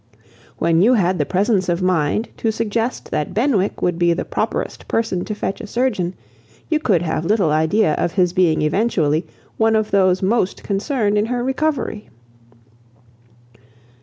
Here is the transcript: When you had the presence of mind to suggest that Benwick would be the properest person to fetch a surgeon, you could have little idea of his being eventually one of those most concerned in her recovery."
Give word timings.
When 0.57 0.81
you 0.81 0.95
had 0.95 1.19
the 1.19 1.27
presence 1.27 1.69
of 1.69 1.83
mind 1.83 2.29
to 2.37 2.51
suggest 2.51 3.11
that 3.11 3.35
Benwick 3.35 3.83
would 3.83 3.99
be 3.99 4.13
the 4.13 4.25
properest 4.25 4.87
person 4.87 5.23
to 5.25 5.35
fetch 5.35 5.61
a 5.61 5.67
surgeon, 5.67 6.15
you 6.69 6.79
could 6.79 7.03
have 7.03 7.23
little 7.23 7.51
idea 7.51 7.93
of 7.93 8.13
his 8.13 8.33
being 8.33 8.63
eventually 8.63 9.27
one 9.57 9.75
of 9.75 9.91
those 9.91 10.23
most 10.23 10.63
concerned 10.63 11.19
in 11.19 11.27
her 11.27 11.43
recovery." 11.43 12.09